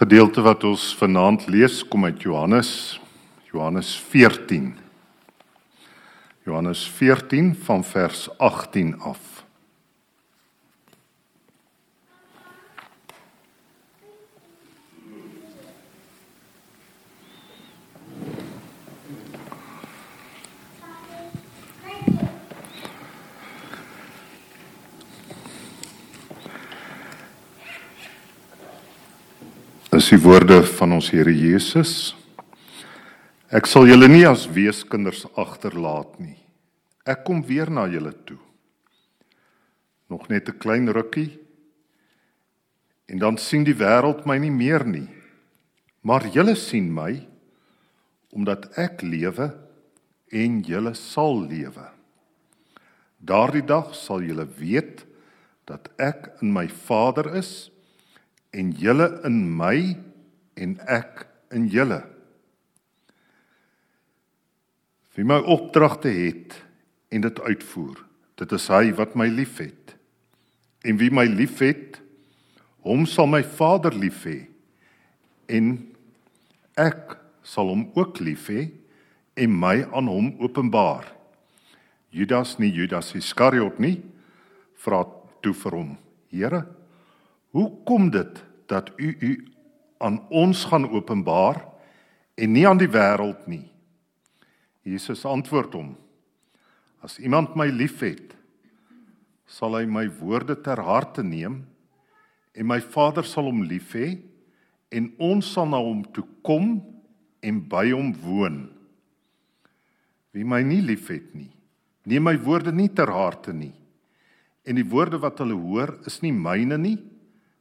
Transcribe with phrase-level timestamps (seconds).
[0.00, 2.70] Gedeelte wat ons vanaand lees kom uit Johannes
[3.52, 4.70] Johannes 14.
[6.48, 9.30] Johannes 14 van vers 18 af.
[30.00, 32.12] is die woorde van ons Here Jesus.
[33.48, 36.36] Ek sal julle nie as weeskinders agterlaat nie.
[37.08, 38.36] Ek kom weer na julle toe.
[40.12, 41.38] Nog net 'n klein rukkie
[43.08, 45.08] en dan sien die wêreld my nie meer nie.
[46.02, 47.26] Maar julle sien my
[48.30, 49.54] omdat ek lewe
[50.32, 51.88] en julle sal lewe.
[53.18, 55.06] Daardie dag sal julle weet
[55.64, 57.70] dat ek in my Vader is
[58.52, 60.09] en julle in my
[60.54, 62.00] en ek in julle.
[65.16, 66.56] Wie my opdragte het
[67.10, 67.98] en dit uitvoer,
[68.40, 69.94] dit is hy wat my liefhet.
[70.86, 72.00] En wie my liefhet,
[72.86, 74.38] hom sal my Vader lief hê
[75.50, 75.74] en
[76.80, 78.70] ek sal hom ook lief hê
[79.40, 81.10] en my aan hom openbaar.
[82.14, 83.98] Judas nie Judas Iskariot nie
[84.80, 85.02] vra
[85.44, 85.90] toe vir hom:
[86.30, 86.64] Here,
[87.50, 89.30] Hoe kom dit dat u u
[90.00, 91.60] aan ons gaan openbaar
[92.40, 93.66] en nie aan die wêreld nie?
[94.86, 95.90] Jesus antwoord hom:
[97.04, 98.32] As iemand my liefhet,
[99.50, 101.62] sal hy my woorde ter harte neem
[102.54, 104.14] en my Vader sal hom lief hê
[104.94, 106.78] en ons sal na hom toe kom
[107.44, 108.62] en by hom woon.
[110.34, 111.50] Wie my nie liefhet nie,
[112.06, 113.72] neem my woorde nie ter harte nie.
[114.66, 116.98] En die woorde wat hulle hoor, is nie myne nie,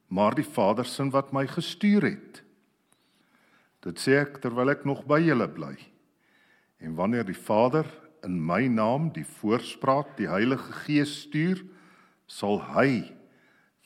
[0.10, 2.42] maar die Vader se wat my gestuur het.
[3.86, 5.76] Dit sê ek terwyl ek nog by julle bly.
[6.84, 7.88] En wanneer die Vader
[8.26, 11.62] in my naam die voorspraak, die Heilige Gees stuur,
[12.28, 13.06] sal hy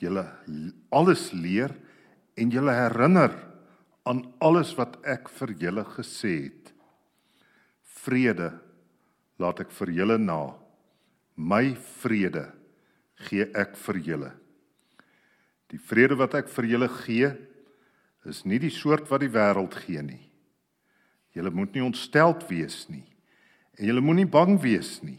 [0.02, 0.26] julle
[0.92, 1.76] alles leer
[2.40, 3.36] en julle herinner
[4.10, 6.74] aan alles wat ek vir julle gesê het.
[8.04, 8.52] Vrede
[9.40, 10.56] laat ek vir julle na.
[11.36, 12.50] My vrede
[13.30, 14.32] gee ek vir julle.
[15.74, 17.32] Die vrede wat ek vir julle gee,
[18.30, 20.22] is nie die soort wat die wêreld gee nie.
[21.34, 23.08] Julle moet nie ontsteld wees nie
[23.74, 25.18] en julle moenie bang wees nie.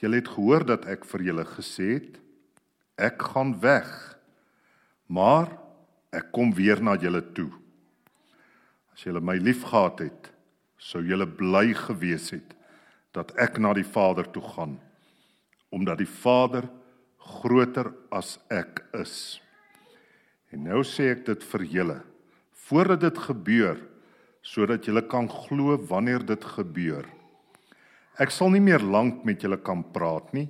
[0.00, 2.18] Julle het gehoor dat ek vir julle gesê het
[3.00, 3.88] ek gaan weg,
[5.08, 5.48] maar
[6.12, 7.48] ek kom weer na julle toe.
[8.92, 10.28] As julle my liefgehad het,
[10.76, 12.52] sou julle bly gewees het
[13.16, 14.76] dat ek na die Vader toe gaan,
[15.72, 16.68] omdat die Vader
[17.20, 19.40] groter as ek is.
[20.50, 22.00] En nou sê ek dit vir julle
[22.70, 23.78] voordat dit gebeur
[24.46, 27.04] sodat julle kan glo wanneer dit gebeur.
[28.20, 30.48] Ek sal nie meer lank met julle kan praat nie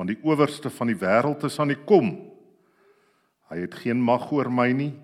[0.00, 2.14] want die owerste van die wêreld is aan die kom.
[3.52, 4.94] Hy het geen mag oor my nie,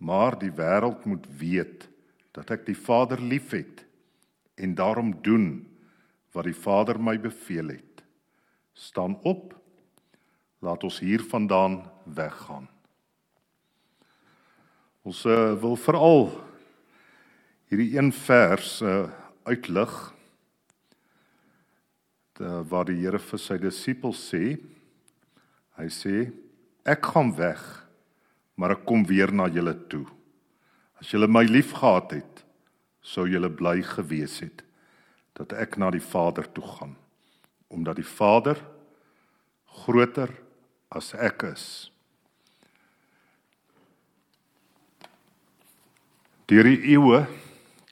[0.00, 1.84] maar die wêreld moet weet
[2.32, 3.84] dat ek die Vader liefhet
[4.56, 5.66] en daarom doen
[6.32, 8.00] wat die Vader my beveel het.
[8.72, 9.52] Staan op
[10.64, 12.64] Laat ons hiervandaan weggaan.
[15.04, 16.30] Ons uh, wil veral
[17.68, 19.02] hierdie een vers uh,
[19.44, 19.92] uitlig
[22.38, 24.54] de, waar die Here vir sy disippels sê
[25.76, 26.14] hy sê
[26.88, 27.60] ek gaan weg
[28.56, 30.06] maar ek kom weer na julle toe.
[31.02, 32.44] As julle my liefgehad het,
[33.04, 34.62] sou julle bly gewees het
[35.36, 36.96] dat ek na die Vader toe gaan
[37.74, 38.56] omdat die Vader
[39.84, 40.30] groter
[40.94, 41.66] as ek is.
[46.50, 47.24] Deur die eeue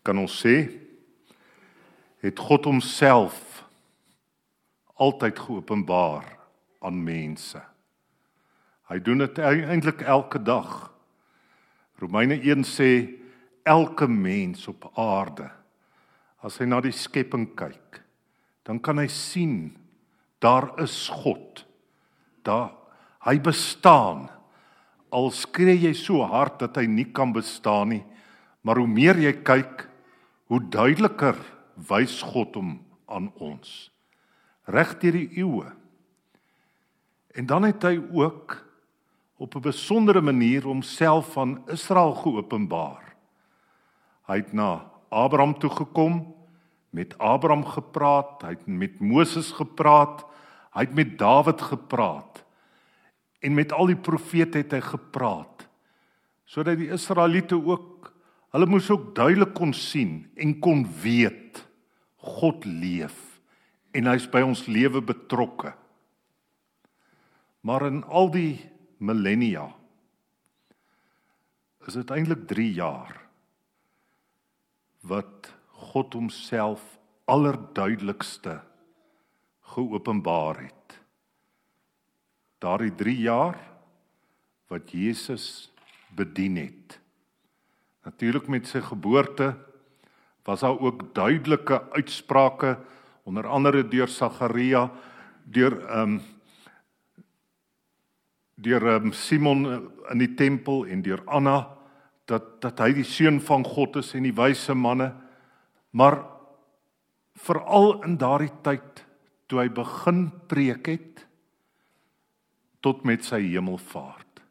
[0.05, 0.57] kan ons sê
[2.23, 3.65] het God homself
[5.03, 6.27] altyd geopenbaar
[6.85, 7.59] aan mense.
[8.91, 10.93] Hy doen dit eintlik elke dag.
[12.03, 12.91] Romeine 1 sê
[13.67, 15.49] elke mens op aarde
[16.43, 18.01] as hy na die skepping kyk,
[18.67, 19.71] dan kan hy sien
[20.43, 21.63] daar is God.
[22.43, 22.82] Daar
[23.23, 24.27] Hy bestaan.
[25.13, 28.05] Al skree jy so hard dat hy nie kan bestaan nie,
[28.65, 29.87] maar hoe meer jy kyk,
[30.49, 31.37] hoe duideliker
[31.89, 32.75] wys God hom
[33.07, 33.91] aan ons.
[34.73, 35.69] Reg deur die eeue.
[37.37, 38.57] En dan het hy ook
[39.37, 43.15] op 'n besondere manier homself aan Israel geopenbaar.
[44.27, 46.35] Hy het na Abraham toe gekom,
[46.91, 50.25] met Abraham gepraat, hy het met Moses gepraat,
[50.73, 52.42] hy het met Dawid gepraat.
[53.43, 55.67] En met al die profete het hy gepraat
[56.53, 58.11] sodat die Israeliete ook
[58.53, 61.63] hulle moes ook duidelik kon sien en kon weet
[62.37, 63.17] God leef
[63.97, 65.73] en hy's by ons lewe betrokke.
[67.65, 68.59] Maar in al die
[69.03, 69.69] millennia
[71.89, 73.17] is dit eintlik 3 jaar
[75.09, 75.51] wat
[75.91, 76.83] God homself
[77.31, 78.61] allerduidelikste
[79.75, 80.82] geopenbaar het.
[82.63, 83.59] Daardie 3 jaar
[84.71, 85.73] wat Jesus
[86.15, 86.99] bedien het.
[88.07, 89.53] Natuurlik met sy geboorte
[90.47, 92.77] was daar ook duidelike uitsprake
[93.27, 94.91] onder andere deur Sagaria
[95.45, 96.21] deur ehm um,
[98.63, 99.65] deur um, Simon
[100.13, 101.57] in die tempel en deur Anna
[102.31, 105.09] dat dat hy die seun van God is en die wyse manne
[105.91, 106.21] maar
[107.43, 109.03] veral in daardie tyd
[109.51, 111.25] toe hy begin preek het
[112.83, 114.43] tot met sy hemelvaart.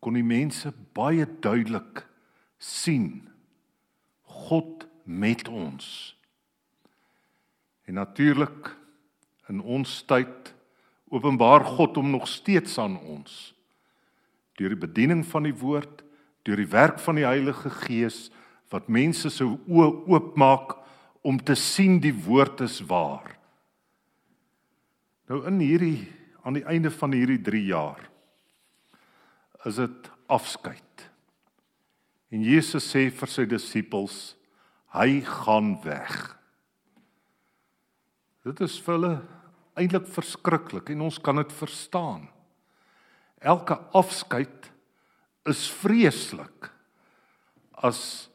[0.00, 2.04] Kon die mense baie duidelik
[2.60, 3.26] sien
[4.30, 6.14] God met ons.
[7.88, 8.70] En natuurlik
[9.50, 10.52] in ons tyd
[11.10, 13.50] openbaar God hom nog steeds aan ons.
[14.60, 16.04] Deur die bediening van die woord,
[16.46, 18.28] deur die werk van die Heilige Gees
[18.70, 20.76] wat mense se oë oopmaak
[21.26, 23.34] om te sien die woord is waar.
[25.28, 26.06] Nou in hierdie
[26.42, 28.06] aan die einde van hierdie 3 jaar
[29.68, 31.04] is dit afskeid.
[32.30, 34.18] En Jesus sê vir sy disippels,
[34.96, 36.14] hy gaan weg.
[38.46, 39.14] Dit is vir hulle
[39.80, 42.28] eintlik verskriklik en ons kan dit verstaan.
[43.40, 44.70] Elke afskeid
[45.48, 46.70] is vreeslik.
[47.76, 48.30] As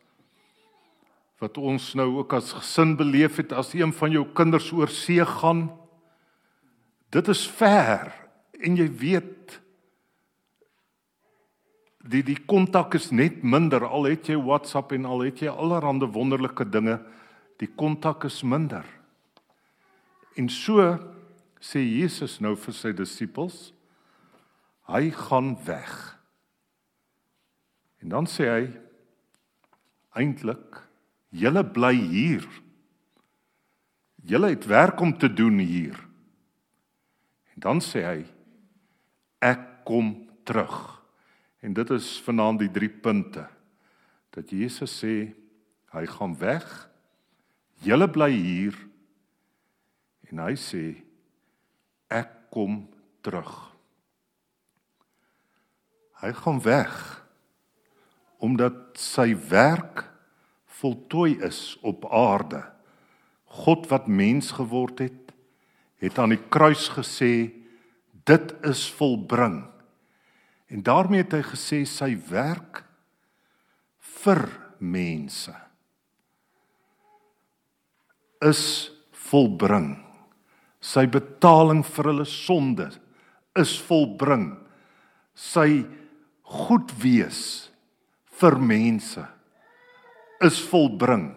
[1.41, 5.25] wat ons nou ook as gesin beleef het as een van jou kinders oor see
[5.25, 5.67] gaan,
[7.15, 8.11] dit is ver
[8.59, 9.59] en jy weet
[12.05, 16.11] die die kontak is net minder al het jy WhatsApp en al het jy allerlei
[16.13, 16.99] wonderlike dinge,
[17.57, 18.85] die kontak is minder.
[20.37, 20.83] En so
[21.63, 23.71] sê Jesus nou vir sy disippels
[24.91, 25.93] hy gaan weg.
[28.03, 28.65] En dan sê hy
[30.21, 30.83] eintlik
[31.33, 32.45] julle bly hier.
[34.25, 36.04] Julle het werk om te doen hier.
[37.55, 38.19] En dan sê hy
[39.43, 40.13] ek kom
[40.47, 40.75] terug.
[41.63, 43.47] En dit is vanaand die drie punte
[44.35, 45.31] dat Jesus sê
[45.95, 46.65] hy gaan weg.
[47.85, 48.75] Julle bly hier.
[50.29, 50.83] En hy sê
[52.11, 52.83] ek kom
[53.23, 53.53] terug.
[56.21, 56.95] Hy gaan weg
[58.45, 60.03] omdat sy werk
[60.77, 62.61] voltooi is op aarde.
[63.63, 65.24] God wat mens geword het,
[66.03, 67.51] het aan die kruis gesê
[68.25, 69.63] dit is volbring.
[70.67, 72.83] En daarmee het hy gesê sy werk
[74.23, 74.47] vir
[74.79, 75.53] mense
[78.45, 78.63] is
[79.29, 79.93] volbring.
[80.81, 82.89] Sy betaling vir hulle sonde
[83.57, 84.51] is volbring.
[85.33, 85.85] Sy
[86.65, 87.39] goed wees
[88.41, 89.23] vir mense
[90.43, 91.31] is volbring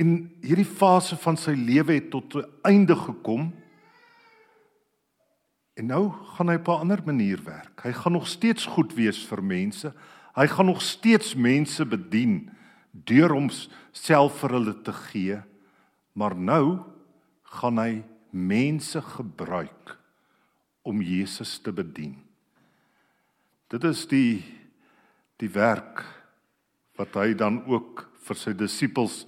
[0.00, 3.52] en hierdie fase van sy lewe het tot 'n einde gekom.
[5.76, 7.82] En nou gaan hy op 'n ander manier werk.
[7.82, 9.92] Hy gaan nog steeds goed wees vir mense.
[10.34, 12.50] Hy gaan nog steeds mense bedien
[12.92, 15.42] deur homself vir hulle te gee.
[16.12, 16.78] Maar nou
[17.42, 19.98] gaan hy mense gebruik
[20.82, 22.16] om Jesus te bedien.
[23.68, 24.44] Dit is die
[25.36, 26.04] die werk
[26.96, 29.26] wat hy dan ook vir sy disippels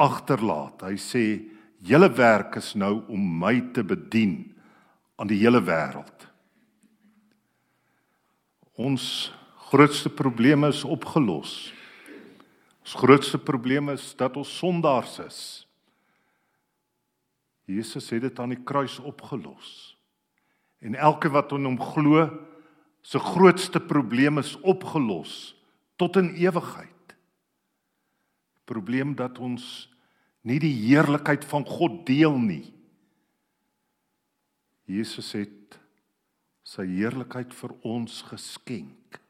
[0.00, 0.86] agterlaat.
[0.88, 1.24] Hy sê
[1.84, 4.42] julle werk is nou om my te bedien
[5.20, 6.26] aan die hele wêreld.
[8.80, 9.28] Ons
[9.70, 11.70] grootste probleme is opgelos.
[12.80, 15.40] Ons grootste probleem is dat ons sondaars is.
[17.70, 19.94] Jesus het dit aan die kruis opgelos.
[20.80, 22.24] En elke wat aan hom glo,
[23.04, 25.54] se grootste probleem is opgelos
[26.00, 27.14] tot in ewigheid.
[28.64, 29.89] Probleem dat ons
[30.46, 32.64] nie die heerlikheid van God deel nie.
[34.90, 35.76] Jesus het
[36.66, 39.20] sy heerlikheid vir ons geskenk.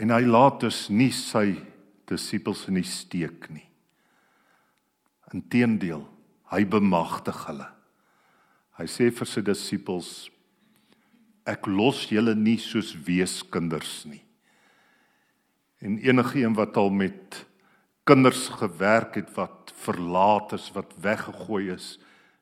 [0.00, 1.58] En hy laat dus nie sy
[2.10, 3.66] disippels in die steek nie.
[5.34, 6.02] Inteendeel,
[6.50, 7.68] hy bemagtig hulle.
[8.78, 10.30] Hy sê vir sy disippels:
[11.46, 14.22] Ek los julle nie soos weeskinders nie.
[15.80, 17.44] En enige een wat al met
[18.10, 21.94] kinders gewerk het wat verlaat is, wat weggegooi is,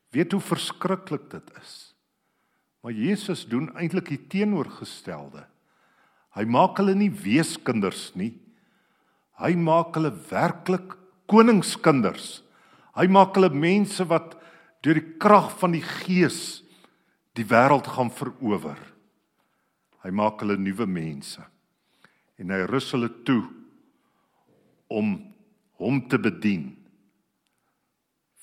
[0.09, 1.89] weet hoe verskriklik dit is
[2.81, 5.43] Maar Jesus doen eintlik die teenoorgestelde.
[6.37, 8.31] Hy maak hulle nie weeskinders nie.
[9.39, 10.95] Hy maak hulle werklik
[11.29, 12.39] koningskinders.
[12.95, 14.37] Hy maak hulle mense wat
[14.83, 16.61] deur die krag van die Gees
[17.35, 18.79] die wêreld gaan verower.
[20.03, 21.43] Hy maak hulle nuwe mense.
[22.39, 23.43] En hy rus hulle toe
[24.87, 25.17] om
[25.79, 26.73] hom te bedien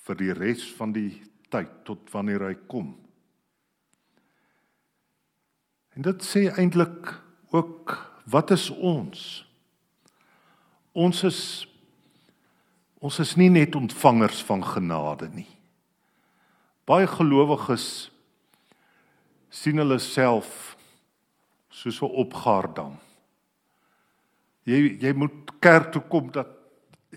[0.07, 1.11] vir die res van die
[1.53, 2.95] tyd tot wanneer hy kom.
[5.97, 7.15] En dit sê eintlik
[7.55, 7.95] ook
[8.29, 9.23] wat is ons?
[10.97, 11.41] Ons is
[13.07, 15.49] ons is nie net ontvangers van genade nie.
[16.89, 18.09] Baie gelowiges
[19.53, 20.75] sien hulle self
[21.71, 22.97] soos 'n opgaardam.
[24.65, 26.56] Jy jy moet kerk toe kom dat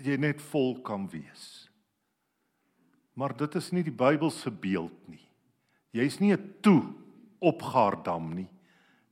[0.06, 1.68] jy net vol kan wees.
[3.14, 5.26] Maar dit is nie die Bybelse beeld nie.
[5.92, 6.82] Jy's nie 'n toe
[7.40, 8.48] opgaardam nie.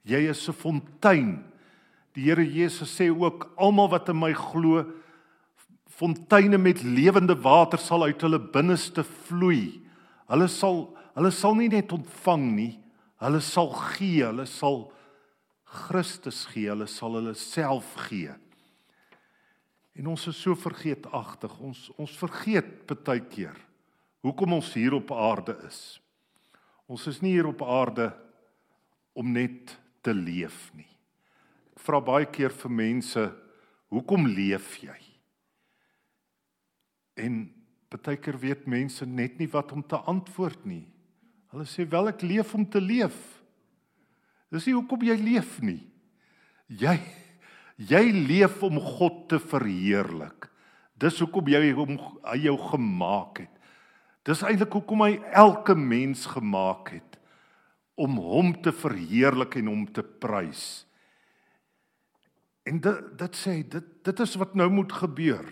[0.05, 1.45] Jy is 'n fontein.
[2.15, 4.85] Die Here Jesus sê ook almal wat in my glo
[5.99, 9.81] fonteine met lewende water sal uit hulle binneste vloei.
[10.29, 12.79] Hulle sal hulle sal nie net ontvang nie,
[13.19, 14.93] hulle sal gee, hulle sal
[15.65, 18.31] Christus gee, hulle sal hulle self gee.
[19.99, 21.55] En ons is so vergeetagtig.
[21.59, 23.57] Ons ons vergeet baie keer
[24.25, 25.99] hoekom ons hier op aarde is.
[26.91, 28.11] Ons is nie hier op aarde
[29.19, 29.75] om net
[30.05, 30.89] te leef nie.
[31.75, 33.25] Ek vra baie keer vir mense,
[33.93, 34.97] hoekom leef jy?
[37.19, 37.47] En
[37.93, 40.85] baie keer weet mense net nie wat om te antwoord nie.
[41.53, 43.17] Hulle sê wel ek leef om te leef.
[44.53, 45.81] Dis nie hoekom jy leef nie.
[46.69, 46.99] Jy
[47.79, 50.49] jy leef om God te verheerlik.
[50.99, 51.95] Dis hoekom jy hom
[52.27, 53.55] hy jou gemaak het.
[54.27, 57.17] Dis eintlik hoekom hy elke mens gemaak het
[57.99, 60.85] om hom te verheerlik en hom te prys.
[62.69, 65.47] En dit dit sê dit dit is wat nou moet gebeur.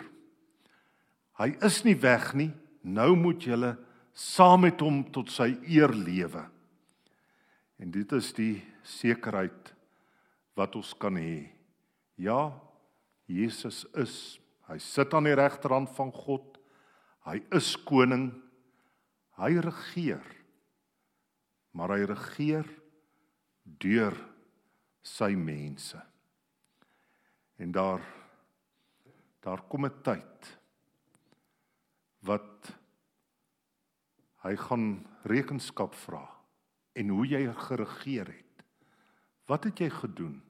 [1.41, 2.51] Hy is nie weg nie.
[2.83, 3.75] Nou moet julle
[4.17, 6.45] saam met hom tot sy eer lewe.
[7.77, 8.55] En dit is die
[8.87, 9.73] sekerheid
[10.57, 11.56] wat ons kan hê.
[12.17, 12.49] Ja,
[13.29, 14.39] Jesus is.
[14.67, 16.57] Hy sit aan die regterhand van God.
[17.27, 18.31] Hy is koning.
[19.37, 20.25] Hy regeer.
[21.77, 22.67] Maar hy regeer
[23.77, 24.15] deur
[25.05, 25.99] sy mense.
[27.61, 28.01] En daar
[29.47, 30.59] daar kom 'n tyd
[32.19, 32.73] wat
[34.43, 36.25] hy gaan rekenskap vra
[36.93, 38.65] en hoe jy geregeer het.
[39.47, 40.41] Wat het jy gedoen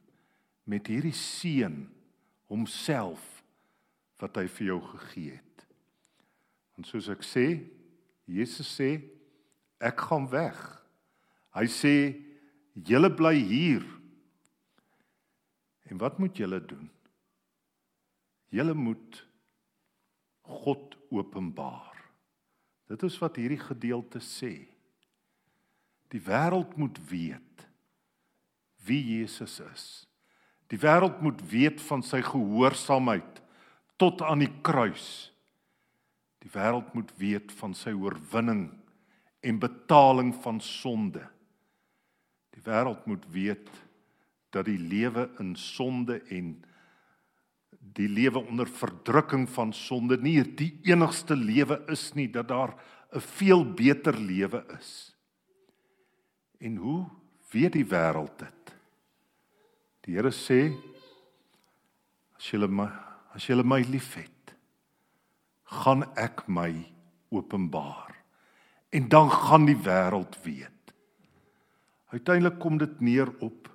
[0.68, 1.86] met hierdie seun
[2.52, 3.24] homself
[4.22, 5.66] wat hy vir jou gegee het?
[6.78, 7.48] En soos ek sê,
[8.30, 8.98] Jesus sê
[9.82, 10.58] ek gaan weg.
[11.58, 11.96] Hy sê
[12.86, 13.86] julle bly hier.
[15.88, 16.90] En wat moet julle doen?
[18.54, 19.24] Julle moet
[20.48, 21.96] God openbaar.
[22.88, 24.54] Dit is wat hierdie gedeelte sê.
[26.14, 27.66] Die wêreld moet weet
[28.88, 29.88] wie Jesus is.
[30.68, 33.42] Die wêreld moet weet van sy gehoorsaamheid
[33.98, 35.32] tot aan die kruis.
[36.44, 38.68] Die wêreld moet weet van sy oorwinning
[39.42, 41.24] en betaling van sonde.
[42.56, 43.70] Die wêreld moet weet
[44.56, 46.56] dat die lewe in sonde en
[47.98, 52.76] die lewe onder verdrukking van sonde nie die enigste lewe is nie dat daar
[53.14, 55.16] 'n veel beter lewe is.
[56.60, 57.06] En hoe
[57.52, 58.57] weet die wêreld dit?
[60.08, 60.72] Die Here sê
[62.38, 62.88] as jy my
[63.36, 64.54] as jy my liefhet
[65.84, 66.72] gaan ek my
[67.36, 68.16] openbaar.
[68.96, 70.94] En dan gaan die wêreld weet.
[72.16, 73.68] Uiteindelik kom dit neer op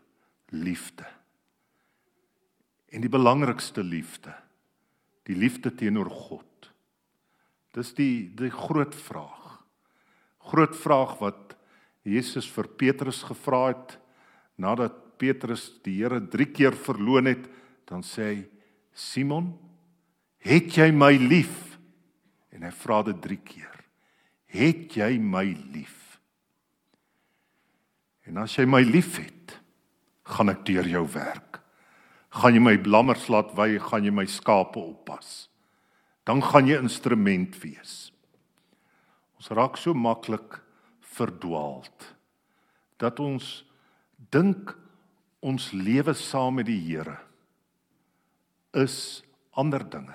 [0.57, 1.05] liefde.
[2.89, 4.33] En die belangrikste liefde,
[5.29, 6.73] die liefde teenoor God.
[7.77, 9.61] Dis die die groot vraag.
[10.49, 11.55] Groot vraag wat
[12.09, 13.99] Jesus vir Petrus gevra het
[14.57, 17.47] nadat Petrus die Here 3 keer verloon het,
[17.87, 18.39] dan sê hy:
[18.93, 19.53] "Simon,
[20.43, 21.79] het jy my lief?"
[22.51, 23.79] En hy vra dit 3 keer.
[24.53, 26.19] Het jy my lief?
[28.29, 29.57] En as jy my liefhet,
[30.29, 31.61] gaan ek deur jou werk.
[32.33, 35.49] Gaan jy my blammers laat wy, gaan jy my skape oppas.
[36.25, 38.13] Dan gaan jy instrument wees.
[39.41, 40.61] Ons raak so maklik
[41.17, 42.13] verdwaald
[43.03, 43.65] dat ons
[44.31, 44.77] dink
[45.43, 47.17] ons lewe saam met die Here
[48.79, 49.23] is
[49.59, 50.15] ander dinge.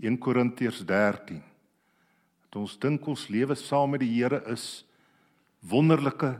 [0.00, 1.40] 1 Korintiërs 13.
[2.50, 4.84] Dat ons dink ons lewe saam met die Here is
[5.72, 6.34] wonderlike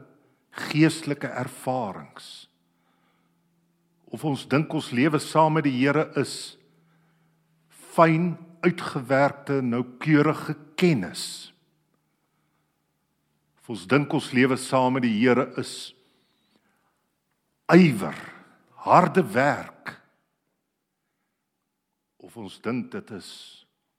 [0.68, 2.50] geestelike ervarings.
[4.10, 6.34] Of ons dink ons lewe saam met die Here is
[7.94, 11.25] fyn uitgewerkte noukeurige kennis.
[13.62, 15.94] Of ons dink ons lewe saam met die Here is
[17.76, 18.16] ywer,
[18.84, 19.94] harde werk.
[22.16, 23.30] Of ons dink dit is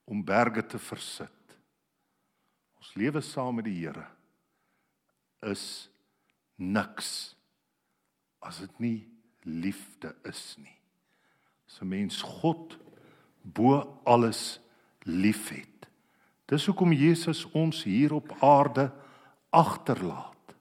[0.06, 1.58] om berge te versit.
[2.82, 4.08] Ons lewe saam met die Here
[5.42, 5.90] is
[6.62, 7.34] niks
[8.46, 9.00] as dit nie
[9.46, 10.78] liefde is nie.
[11.68, 12.78] As 'n mens God
[13.42, 14.60] bo alles
[15.06, 15.88] liefhet.
[16.46, 18.92] Dis hoekom Jesus ons hier op aarde
[19.50, 20.56] agterlaat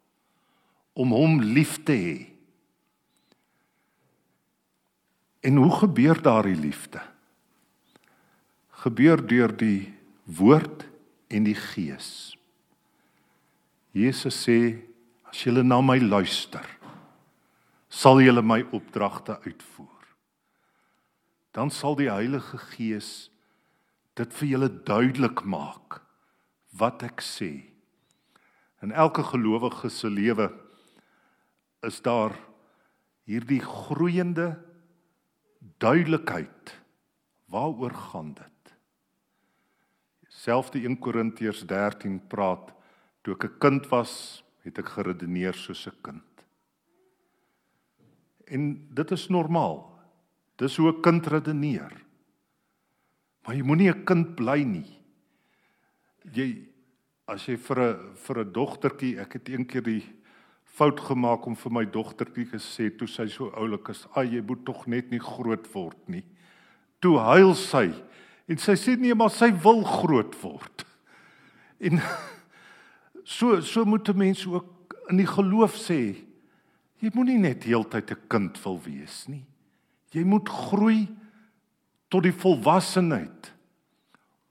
[0.92, 2.29] om hom lief te hê.
[5.40, 7.00] En hoe gebeur daardie liefde?
[8.68, 9.94] Gebeur deur die
[10.24, 10.84] woord
[11.28, 12.36] en die gees.
[13.96, 14.58] Jesus sê
[15.30, 16.66] as julle na my luister,
[17.88, 20.06] sal julle my opdragte uitvoer.
[21.56, 23.30] Dan sal die Heilige Gees
[24.18, 26.02] dit vir julle duidelik maak
[26.78, 27.52] wat ek sê.
[28.84, 30.50] In elke gelowige se lewe
[31.86, 32.36] is daar
[33.26, 34.52] hierdie groeiende
[35.60, 36.78] duidelikheid.
[37.50, 38.74] Waaroor gaan dit?
[40.28, 42.72] Selfde 1 Korintiërs 13 praat
[43.22, 46.30] toe ek 'n kind was, het ek geredeneer soos 'n kind.
[48.46, 49.86] En dit is normaal.
[50.56, 51.92] Dis hoe 'n kind redeneer.
[53.44, 55.00] Maar jy moenie 'n kind bly nie.
[56.32, 56.68] Jy
[57.26, 60.19] as jy vir 'n vir 'n dogtertjie, ek het eendag die
[60.70, 64.64] fout gemaak om vir my dogtertjie gesê toe sy so oulik is, "Ag, jy moet
[64.64, 66.24] tog net nie groot word nie."
[67.00, 67.92] Toe huil sy
[68.50, 70.86] En sy sê nee, maar sy wil groot word.
[71.80, 71.96] En
[73.24, 76.12] so so moet 'n mens ook in die geloof sê,
[77.00, 79.46] jy moenie net heeltyd 'n kind wil wees nie.
[80.12, 81.08] Jy moet groei
[82.10, 83.54] tot die volwassenheid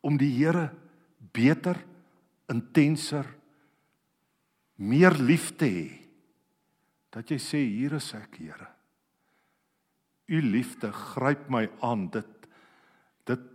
[0.01, 0.71] om die Here
[1.33, 1.77] beter,
[2.49, 3.27] intenser,
[4.75, 5.89] meer lief te hê.
[7.13, 8.69] Dat jy sê hier is ek, Here.
[10.29, 12.09] U liefde gryp my aan.
[12.13, 12.29] Dit
[13.25, 13.45] dit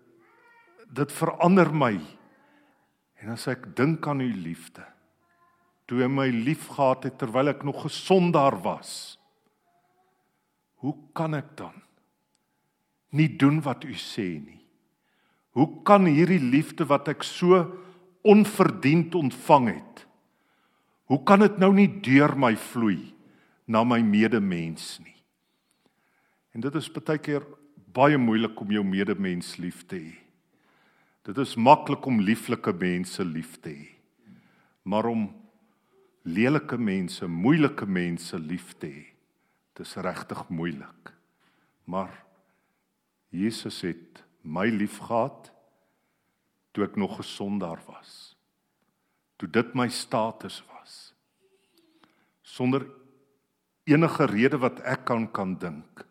[0.95, 1.95] dit verander my.
[3.23, 4.83] En as ek dink aan u liefde,
[5.87, 9.17] toe hy my liefgehad het terwyl ek nog gesond daar was,
[10.83, 11.79] hoe kan ek dan
[13.15, 14.61] nie doen wat u sê nie?
[15.55, 17.63] Hoe kan hierdie liefde wat ek so
[18.27, 20.05] onverdiend ontvang het,
[21.11, 23.14] hoe kan dit nou nie deur my vloei
[23.67, 25.17] na my medemens nie?
[26.55, 27.45] En dit is baie keer
[27.95, 30.13] baie moeilik om jou medemens lief te hê.
[31.25, 33.87] Dit is maklik om lieflike mense lief te hê.
[34.85, 35.29] Maar om
[36.25, 39.05] lelike mense, moeilike mense lief te hê,
[39.79, 41.13] dis regtig moeilik.
[41.89, 42.13] Maar
[43.35, 45.51] Jesus het my liefgehad
[46.75, 48.35] toe ek nog gesond daar was.
[49.39, 51.15] Toe dit my status was.
[52.43, 52.85] Sonder
[53.85, 56.05] enige rede wat ek kan kan dink,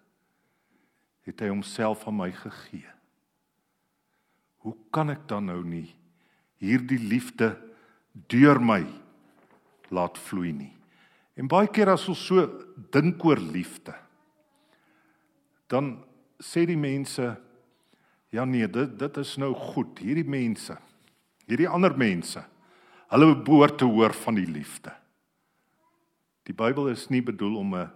[1.24, 2.94] het hy homself aan my gegee
[4.64, 5.90] hoe kan ek dan nou nie
[6.64, 7.52] hierdie liefde
[8.32, 8.82] deur my
[9.94, 10.72] laat vloei nie?
[11.36, 12.46] En baie keer as ons so
[12.94, 13.96] dink oor liefde,
[15.68, 15.98] dan
[16.40, 17.34] sê die mense
[18.34, 20.78] ja nee, dit dit is nou goed, hierdie mense,
[21.50, 22.42] hierdie ander mense,
[23.12, 24.94] hulle behoort te hoor van die liefde.
[26.44, 27.92] Die Bybel is nie bedoel om 'n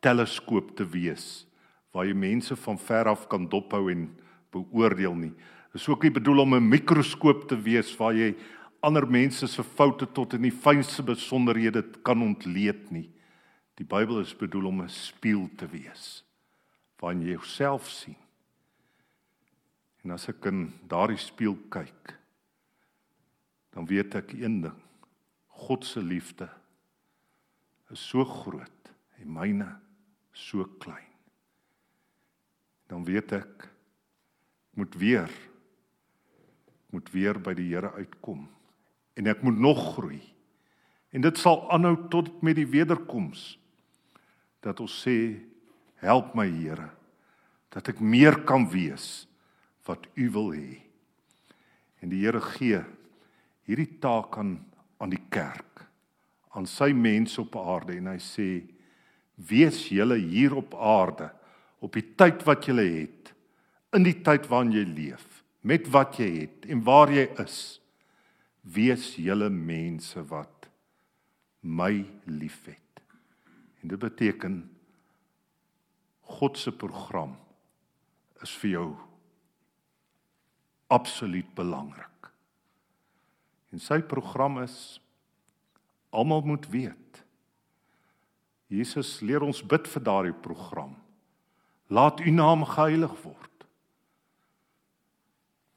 [0.00, 1.46] teleskoop te wees
[1.92, 4.08] waar jy mense van ver af kan dophou en
[4.50, 5.34] beoordeel nie.
[5.72, 8.34] Dis ook nie bedoel om 'n mikroskoop te wees waar jy
[8.80, 13.10] ander mense se foute tot in die fynste besonderhede kan ontleed nie.
[13.74, 16.24] Die Bybel is bedoel om 'n spieël te wees
[17.00, 18.16] waarin jy jouself sien.
[20.04, 22.18] En as ek in daardie spieël kyk,
[23.72, 24.80] dan weet ek een ding.
[25.48, 26.48] God se liefde
[27.92, 29.68] is so groot en myne
[30.32, 31.08] so klein.
[32.88, 33.68] Dan weet ek
[34.76, 35.30] moet weer
[36.92, 38.44] moet weer by die Here uitkom
[39.16, 40.20] en ek moet nog groei.
[41.12, 43.54] En dit sal aanhou tot met die wederkoms
[44.64, 45.40] dat ons sê
[46.04, 46.90] help my Here
[47.72, 49.24] dat ek meer kan wees
[49.88, 50.82] wat u wil hê.
[52.04, 52.82] En die Here gee
[53.68, 54.58] hierdie taak aan
[55.02, 55.82] aan die kerk,
[56.52, 58.48] aan sy mense op aarde en hy sê
[59.50, 61.30] wees julle hier op aarde
[61.82, 63.32] op die tyd wat julle het
[63.96, 67.58] in die tyd waarin jy leef met wat jy het en waar jy is
[68.62, 70.68] wees julle mense wat
[71.62, 71.94] my
[72.28, 72.82] liefhet
[73.82, 74.70] En dit beteken
[76.20, 77.34] God se program
[78.42, 78.88] is vir jou
[80.92, 82.30] absoluut belangrik.
[83.74, 84.76] En sy program is
[86.12, 87.22] almal moet weet.
[88.72, 90.94] Jesus leer ons bid vir daardie program.
[91.92, 93.66] Laat u naam geheilig word.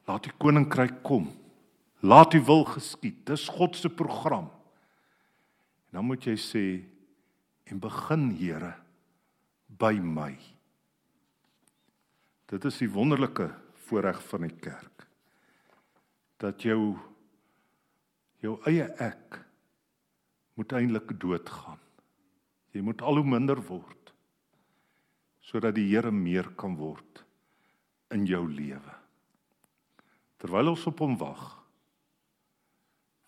[0.07, 1.27] Laat u koninkryk kom.
[2.05, 3.25] Laat u wil geskied.
[3.27, 4.51] Dis God se program.
[5.89, 6.65] En dan moet jy sê
[7.65, 8.75] en begin Here
[9.67, 10.35] by my.
[12.51, 13.49] Dit is die wonderlike
[13.87, 15.07] voorreg van die kerk.
[16.37, 16.95] Dat jou
[18.43, 19.39] jou eie ek
[20.55, 21.79] moet eintlik doodgaan.
[22.75, 23.93] Jy moet al hoe minder word
[25.45, 27.19] sodat die Here meer kan word
[28.09, 28.95] in jou lewe.
[30.41, 31.43] Terwyl ons op hom wag,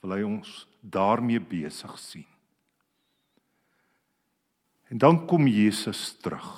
[0.02, 2.26] wil hy ons daarmee besig sien.
[4.90, 6.50] En dan kom Jesus terug.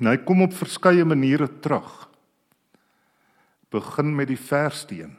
[0.00, 2.08] En hy kom op verskeie maniere terug.
[3.70, 5.14] Begin met die verste een.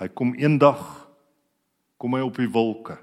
[0.00, 1.01] Hy kom eendag
[2.02, 2.96] kom hy op die wolke.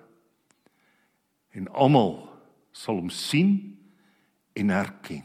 [1.56, 2.18] En almal
[2.76, 3.54] sal hom sien
[4.60, 5.24] en herken.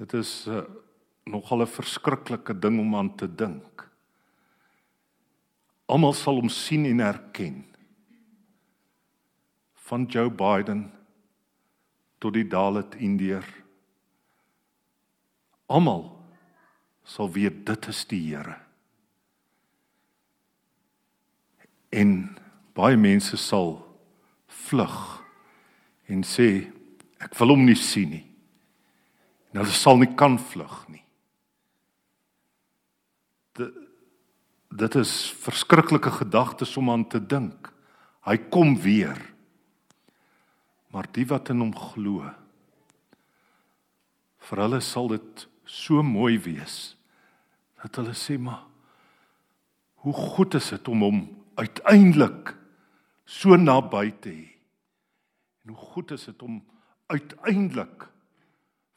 [0.00, 0.62] Dit is uh,
[1.28, 3.84] nogal 'n verskriklike ding om aan te dink.
[5.86, 7.66] Almal sal hom sien en herken.
[9.88, 10.88] Van Joe Biden
[12.18, 13.44] tot die Dalit Indiër.
[15.66, 16.16] Almal
[17.04, 18.67] sal weet dit is die Here.
[21.90, 22.36] En
[22.76, 23.76] baie mense sal
[24.68, 24.98] vlug
[26.08, 26.68] en sê
[27.20, 28.24] ek wil hom nie sien nie.
[29.52, 31.04] En hulle sal nie kan vlug nie.
[33.58, 33.84] Dit
[34.78, 37.70] dit is verskriklike gedagtes om aan te dink.
[38.28, 39.16] Hy kom weer.
[40.92, 42.28] Maar die wat in hom glo,
[44.48, 46.76] vir hulle sal dit so mooi wees
[47.82, 48.64] dat hulle sê maar
[50.04, 51.18] hoe goed is dit om hom
[51.58, 52.54] uiteindelik
[53.28, 54.46] so naby te hê.
[55.64, 56.60] En hoe goed is dit om
[57.10, 58.06] uiteindelik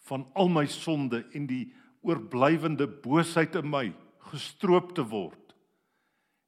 [0.08, 1.65] van al my sonde en die
[2.02, 3.86] oorblywende boosheid in my
[4.32, 5.56] gestroop te word.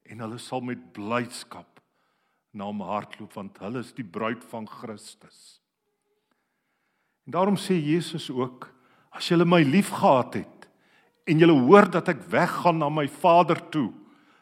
[0.10, 1.82] En hulle sal met blydskap
[2.54, 5.60] na my hardloop want hulle is die bruid van Christus.
[7.26, 8.70] En daarom sê Jesus ook
[9.14, 10.70] as julle my liefgehad het
[11.30, 13.90] en julle hoor dat ek weggaan na my Vader toe,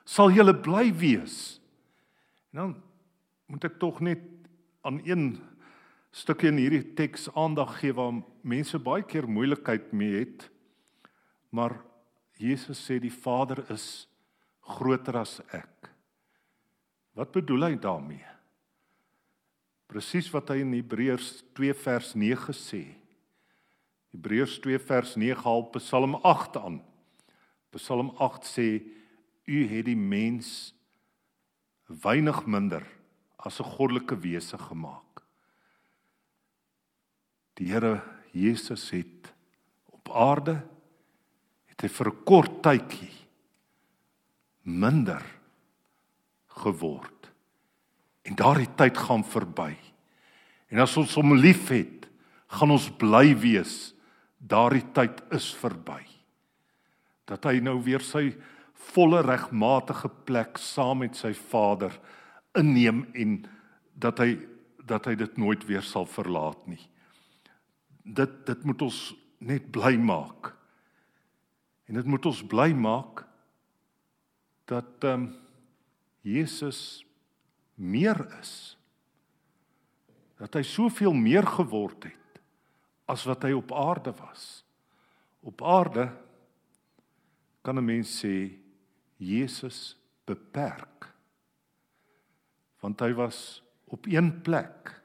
[0.03, 1.60] sal julle bly wees.
[2.51, 2.73] En dan
[3.51, 4.21] moet ek tog net
[4.87, 5.39] aan een
[6.11, 10.49] stukkie in hierdie teks aandag gee waar mense baie keer moeilikheid mee het.
[11.51, 11.77] Maar
[12.39, 14.07] Jesus sê die Vader is
[14.75, 15.91] groter as ek.
[17.15, 18.27] Wat bedoel hy daarmee?
[19.91, 22.83] Presies wat hy in Hebreërs 2 vers 9 sê.
[24.15, 26.79] Hebreërs 2 vers 9 haal Psalm 8 aan.
[27.75, 28.67] Psalm 8 sê
[29.47, 30.71] u het die mens
[32.03, 32.83] weinig minder
[33.37, 35.23] as 'n goddelike wese gemaak.
[37.57, 38.01] Die Here
[38.33, 39.33] Jesus het
[39.85, 40.63] op aarde
[41.67, 43.13] het hy vir 'n kort tydjie
[44.63, 45.23] minder
[46.47, 47.31] geword.
[48.23, 49.75] En daardie tyd gaan verby.
[50.69, 52.07] En as ons hom liefhet,
[52.47, 53.93] gaan ons bly wees
[54.37, 56.01] daardie tyd is verby.
[57.25, 58.31] Dat hy nou weer sy
[58.91, 61.93] volle regmatige plek saam met sy Vader
[62.57, 63.37] inneem en
[63.93, 64.35] dat hy
[64.91, 66.81] dat hy dit nooit weer sal verlaat nie.
[68.03, 68.99] Dit dit moet ons
[69.39, 70.51] net bly maak.
[71.87, 73.23] En dit moet ons bly maak
[74.71, 75.29] dat ehm um,
[76.21, 77.01] Jesus
[77.81, 78.77] meer is.
[80.37, 82.41] Dat hy soveel meer geword het
[83.09, 84.61] as wat hy op aarde was.
[85.41, 86.11] Op aarde
[87.65, 88.60] kan 'n mens sê
[89.21, 89.93] Jesus
[90.25, 91.09] beperk.
[92.81, 94.95] Want hy was op een plek.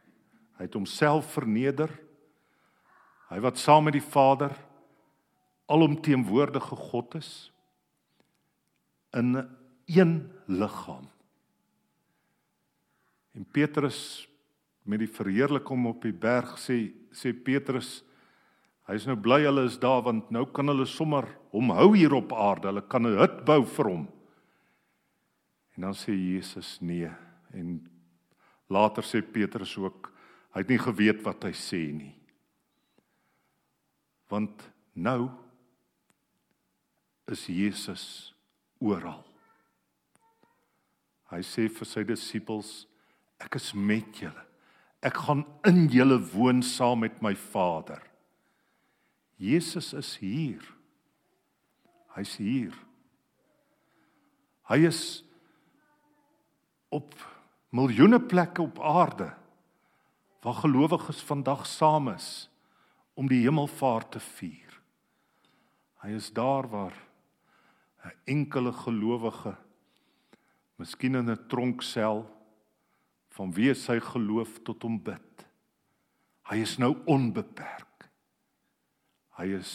[0.57, 1.93] Hy het homself verneder.
[3.29, 4.55] Hy wat saam met die Vader
[5.67, 7.31] alomteenwoordige God is
[9.17, 9.35] in
[9.87, 11.09] een liggaam.
[13.35, 14.29] En Petrus
[14.83, 16.79] met die verheerliking op die berg sê
[17.17, 18.06] sê Petrus
[18.87, 22.15] Hy is nou bly hulle is daar want nou kan hulle sommer hom hou hier
[22.15, 22.71] op aarde.
[22.71, 24.09] Hulle kan 'n hut bou vir hom.
[25.77, 27.11] En dan sê Jesus nee
[27.53, 27.81] en
[28.69, 30.13] later sê Petrus ook
[30.55, 32.15] hy het nie geweet wat hy sê nie.
[34.29, 35.31] Want nou
[37.27, 38.35] is Jesus
[38.81, 39.25] oral.
[41.31, 42.87] Hy sê vir sy disippels
[43.43, 44.45] Ek is met julle.
[45.05, 48.01] Ek gaan in julle woon saam met my Vader.
[49.37, 50.63] Jesus is hier.
[52.17, 52.75] Hy's hier.
[54.67, 55.01] Hy is
[56.89, 57.13] op
[57.77, 59.29] miljoene plekke op aarde
[60.47, 62.49] waar gelowiges vandag saam is
[63.19, 64.73] om die hemelvaart te vier.
[66.05, 66.95] Hy is daar waar
[68.05, 69.57] 'n enkele gelowige
[70.79, 72.25] miskien in 'n tronksel
[73.37, 75.47] van wie sy geloof tot hom bid.
[76.49, 77.86] Hy is nou onbeperk.
[79.37, 79.73] Hy is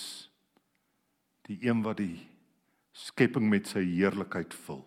[1.45, 2.17] die een wat die
[2.97, 4.81] skepping met sy heerlikheid vul.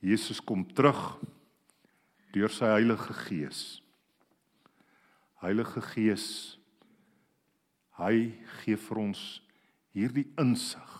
[0.00, 1.20] Jesus kom terug
[2.34, 3.60] deur sy Heilige Gees.
[5.42, 6.26] Heilige Gees
[8.00, 8.30] hy
[8.62, 9.20] gee vir ons
[9.96, 10.90] hierdie insig.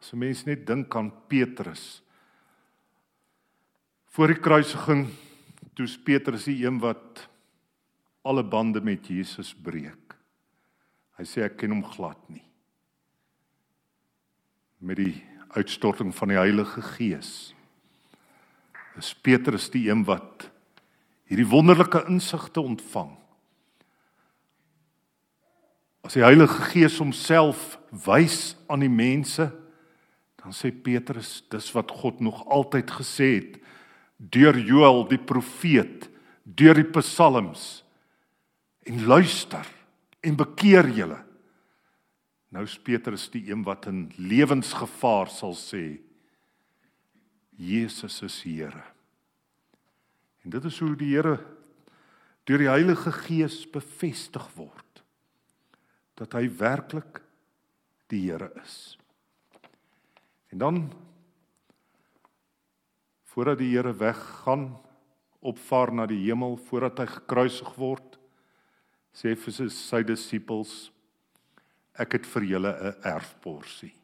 [0.00, 2.02] As 'n mens net dink aan Petrus
[4.10, 5.06] voor die kruisiging,
[5.74, 7.28] toe's Petrus die een wat
[8.24, 10.09] alle bande met Jesus breek.
[11.20, 12.40] Hy sê ek ken hom glad nie
[14.80, 15.18] met die
[15.52, 17.50] uitstorting van die Heilige Gees.
[18.96, 20.46] Is Petrus die een wat
[21.28, 23.10] hierdie wonderlike insigte ontvang?
[26.00, 29.50] As die Heilige Gees homself wys aan die mense,
[30.40, 33.58] dan sê Petrus, dis wat God nog altyd gesê het
[34.16, 36.08] deur Joël die profeet,
[36.44, 37.82] deur die psalms
[38.88, 39.68] en luister
[40.20, 41.18] en bekeer julle.
[42.50, 46.00] Nou is Petrus die een wat in lewensgevaar sal sê
[47.60, 48.82] Jesus is Here.
[50.44, 51.38] En dit is hoe die Here
[52.48, 55.04] deur die Heilige Gees bevestig word
[56.18, 57.22] dat hy werklik
[58.10, 58.96] die Here is.
[60.50, 60.80] En dan
[63.30, 64.72] voordat die Here weggaan
[65.40, 68.19] opvaar na die hemel voordat hy gekruisig word
[69.12, 70.90] sê vir sy disippels
[72.00, 73.94] ek het vir julle 'n erfporsie.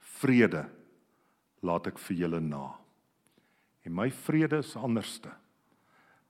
[0.00, 0.64] Vrede
[1.62, 2.74] laat ek vir julle na.
[3.84, 5.30] En my vrede is anderste.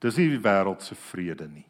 [0.00, 1.66] Dis nie die wêreld se vrede nie.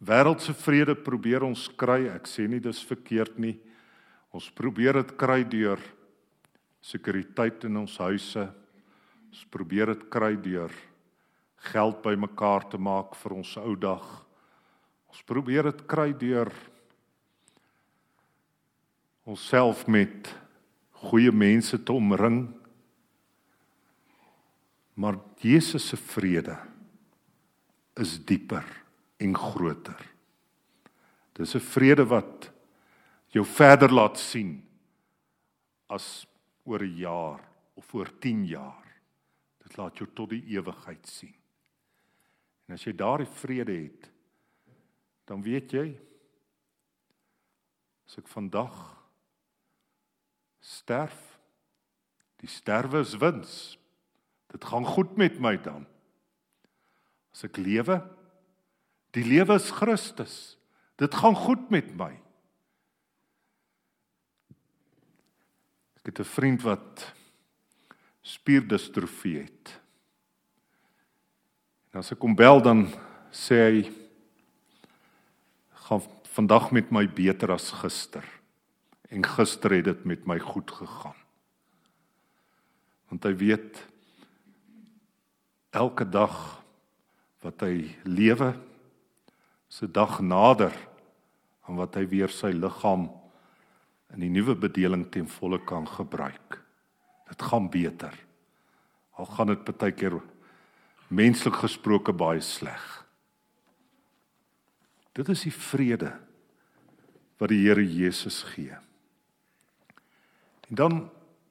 [0.00, 3.58] Wêreldse vrede probeer ons kry, ek sê nie dis verkeerd nie.
[4.32, 5.80] Ons probeer dit kry deur
[6.80, 8.46] sekuriteit in ons huise.
[9.30, 10.72] Ons probeer dit kry deur
[11.70, 14.29] geld bymekaar te maak vir ons ou dag.
[15.10, 16.50] Ons probeer dit kry deur
[19.26, 20.30] onsself met
[21.10, 22.44] goeie mense te omring.
[24.94, 26.56] Maar Jesus se vrede
[28.00, 28.64] is dieper
[29.20, 30.00] en groter.
[31.34, 32.50] Dis 'n vrede wat
[33.28, 34.62] jou verder laat sien
[35.88, 36.26] as
[36.64, 37.40] oor 'n jaar
[37.74, 38.84] of oor 10 jaar.
[39.62, 41.34] Dit laat jou tot die ewigheid sien.
[42.66, 44.09] En as jy daardie vrede het,
[45.30, 45.92] dan weet jy
[48.10, 48.74] as ek vandag
[50.58, 51.18] sterf.
[52.42, 53.52] Die sterwe is wins.
[54.50, 55.84] Dit gaan goed met my dan.
[57.30, 58.00] As ek lewe,
[59.14, 60.34] die lewe is Christus.
[60.98, 62.10] Dit gaan goed met my.
[66.00, 67.14] Ek het 'n vriend wat
[68.22, 69.80] spierdistrofie het.
[71.92, 72.88] En as ek hom bel dan
[73.30, 73.99] sê hy
[75.90, 78.22] gaan vandag met my beter as gister
[79.10, 81.16] en gister het dit met my goed gegaan.
[83.10, 83.80] Want hy weet
[85.74, 86.36] elke dag
[87.42, 88.52] wat hy lewe
[89.66, 90.70] se dag nader
[91.66, 93.08] aan wat hy weer sy liggaam
[94.14, 96.60] in die nuwe bedeling ten volle kan gebruik.
[97.34, 98.14] Dit gaan beter.
[99.18, 100.20] Al gaan dit baie keer
[101.10, 103.00] menslik gesproke baie sleg.
[105.16, 106.12] Dit is die vrede
[107.40, 108.76] wat die Here Jesus gee.
[110.68, 111.00] En dan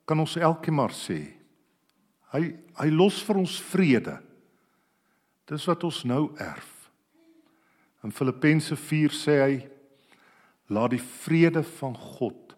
[0.06, 1.22] kan ons elkeen maar sê
[2.34, 2.44] hy
[2.78, 4.16] hy los vir ons vrede.
[5.50, 6.70] Dis wat ons nou erf.
[8.06, 9.56] In Filippense 4 sê hy
[10.70, 12.54] laat die vrede van God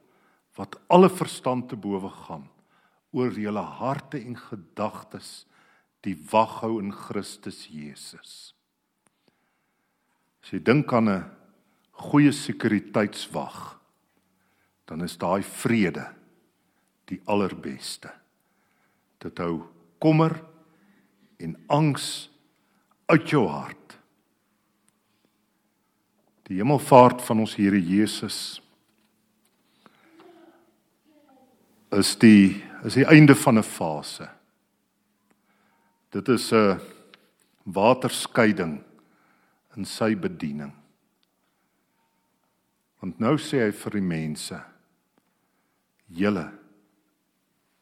[0.59, 2.45] wat alle verstand te bowe gaan
[3.15, 5.45] oor julle harte en gedagtes
[6.05, 8.51] die wag hou in Christus Jesus.
[10.41, 11.25] As jy dink aan 'n
[11.91, 13.80] goeie sekuriteitswag,
[14.86, 16.08] dan is daai vrede
[17.06, 18.12] die allerbeste.
[19.19, 19.67] Dit hou
[19.99, 20.41] kommer
[21.39, 22.30] en angs
[23.06, 23.97] uit jou hart.
[26.49, 28.62] Die hemelvaart van ons Here Jesus
[31.91, 34.30] is die is die einde van 'n fase.
[36.10, 36.80] Dit is 'n
[37.63, 38.84] waterskeiding
[39.77, 40.73] in sy bediening.
[43.01, 44.57] Want nou sê hy vir die mense:
[46.07, 46.49] "Julle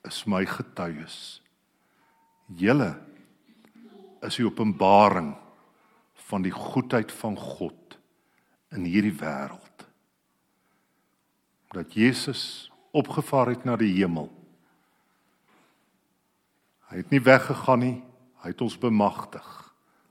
[0.06, 1.42] is my getuies.
[2.58, 2.94] Julle
[4.26, 5.34] is die openbaring
[6.30, 7.98] van die goedheid van God
[8.76, 9.86] in hierdie wêreld.
[11.74, 14.30] Dat Jesus opgevaar het na die hemel.
[16.90, 17.98] Hy het nie weggegaan nie,
[18.42, 19.46] hy het ons bemagtig.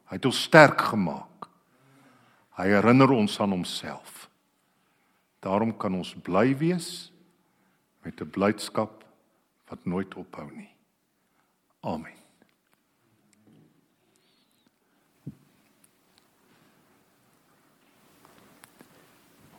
[0.09, 1.38] Hy het ons sterk gemaak.
[2.59, 4.27] Hy herinner ons aan homself.
[5.39, 7.13] Daarom kan ons bly wees
[8.03, 9.05] met 'n blydskap
[9.69, 10.75] wat nooit ophou nie.
[11.81, 12.19] Amen.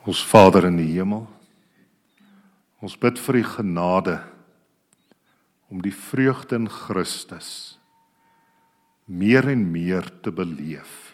[0.03, 1.27] Ons Vader in die hemel.
[2.81, 4.23] Ons bid vir u genade
[5.69, 7.79] om die vreugde in Christus
[9.05, 11.08] meer en meer te beleef.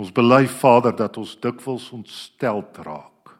[0.00, 3.34] Ons bely Vader dat ons dikwels ontstel raak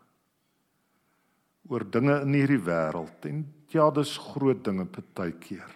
[1.70, 5.70] oor dinge in hierdie wêreld en ja, dis groot dinge partykeer.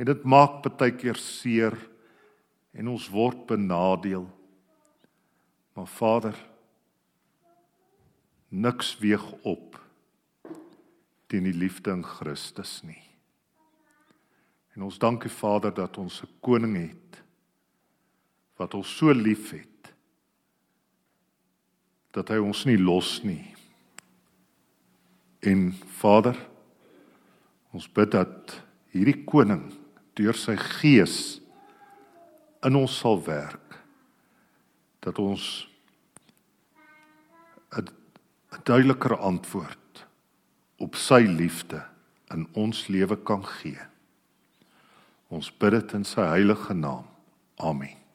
[0.00, 1.76] En dit maak partykeer seer
[2.72, 4.24] en ons word benadeel.
[5.76, 6.38] Maar Vader,
[8.48, 9.76] niks weeg op
[11.28, 13.02] teen die liefde in Christus nie.
[14.74, 17.22] En ons dankie Vader dat ons 'n koning het
[18.56, 19.67] wat ons so liefhet
[22.16, 23.54] dat hy ons nie los nie.
[25.44, 26.36] En Vader,
[27.72, 28.56] ons bid dat
[28.94, 29.68] hierdie koning
[30.18, 31.38] deur sy gees
[32.66, 33.78] in ons sal werk
[35.04, 35.68] dat ons
[37.76, 40.06] 'n duideliker antwoord
[40.78, 41.84] op sy liefde
[42.30, 43.80] in ons lewe kan gee.
[45.28, 47.04] Ons bid dit in sy heilige naam.
[47.56, 48.07] Amen.